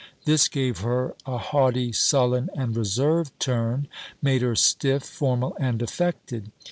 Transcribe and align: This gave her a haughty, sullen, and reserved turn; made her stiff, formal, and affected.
This 0.25 0.47
gave 0.47 0.79
her 0.79 1.13
a 1.27 1.37
haughty, 1.37 1.91
sullen, 1.91 2.49
and 2.55 2.75
reserved 2.75 3.39
turn; 3.39 3.87
made 4.19 4.41
her 4.41 4.55
stiff, 4.55 5.03
formal, 5.03 5.55
and 5.59 5.79
affected. 5.79 6.51